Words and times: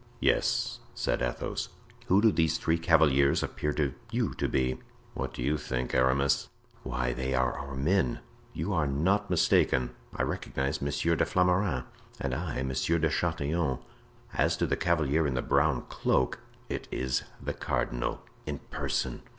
"Yes," 0.19 0.79
said 0.95 1.21
Athos. 1.21 1.69
"Who 2.07 2.23
do 2.23 2.31
these 2.31 2.57
three 2.57 2.79
cavaliers 2.79 3.43
appear 3.43 3.71
to 3.73 3.93
you 4.11 4.33
to 4.33 4.49
be?" 4.49 4.79
"What 5.13 5.31
do 5.31 5.43
you 5.43 5.57
think, 5.59 5.93
Aramis?" 5.93 6.49
"Why, 6.81 7.13
they 7.13 7.35
are 7.35 7.53
our 7.53 7.75
men." 7.75 8.19
"You 8.51 8.73
are 8.73 8.87
not 8.87 9.29
mistaken; 9.29 9.91
I 10.15 10.23
recognize 10.23 10.81
Monsieur 10.81 11.15
de 11.15 11.23
Flamarens." 11.25 11.83
"And 12.19 12.33
I, 12.33 12.63
Monsieur 12.63 12.97
de 12.97 13.09
Chatillon." 13.11 13.77
"As 14.33 14.57
to 14.57 14.65
the 14.65 14.75
cavalier 14.75 15.27
in 15.27 15.35
the 15.35 15.43
brown 15.43 15.83
cloak——" 15.83 16.39
"It 16.67 16.87
is 16.91 17.21
the 17.39 17.53
cardinal." 17.53 18.23
"In 18.47 18.57
person." 18.71 19.21